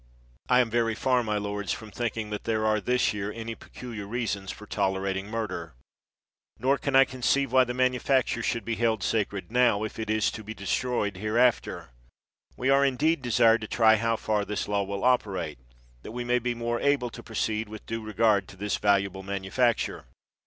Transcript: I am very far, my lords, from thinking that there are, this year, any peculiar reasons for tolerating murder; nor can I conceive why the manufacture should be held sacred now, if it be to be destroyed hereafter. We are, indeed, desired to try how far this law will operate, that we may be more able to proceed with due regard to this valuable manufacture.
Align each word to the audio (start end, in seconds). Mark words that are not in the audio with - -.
I 0.49 0.61
am 0.61 0.71
very 0.71 0.95
far, 0.95 1.21
my 1.21 1.37
lords, 1.37 1.71
from 1.71 1.91
thinking 1.91 2.31
that 2.31 2.45
there 2.45 2.65
are, 2.65 2.81
this 2.81 3.13
year, 3.13 3.31
any 3.31 3.53
peculiar 3.53 4.07
reasons 4.07 4.49
for 4.49 4.65
tolerating 4.65 5.29
murder; 5.29 5.75
nor 6.57 6.79
can 6.79 6.95
I 6.95 7.05
conceive 7.05 7.51
why 7.51 7.65
the 7.65 7.75
manufacture 7.75 8.41
should 8.41 8.65
be 8.65 8.73
held 8.73 9.03
sacred 9.03 9.51
now, 9.51 9.83
if 9.83 9.99
it 9.99 10.07
be 10.07 10.19
to 10.19 10.43
be 10.43 10.53
destroyed 10.55 11.17
hereafter. 11.17 11.91
We 12.57 12.71
are, 12.71 12.83
indeed, 12.83 13.21
desired 13.21 13.61
to 13.61 13.67
try 13.67 13.97
how 13.97 14.15
far 14.15 14.43
this 14.43 14.67
law 14.67 14.81
will 14.81 15.03
operate, 15.03 15.59
that 16.01 16.13
we 16.13 16.23
may 16.23 16.39
be 16.39 16.55
more 16.55 16.81
able 16.81 17.11
to 17.11 17.21
proceed 17.21 17.69
with 17.69 17.85
due 17.85 18.01
regard 18.03 18.47
to 18.47 18.55
this 18.55 18.77
valuable 18.77 19.21
manufacture. 19.21 20.05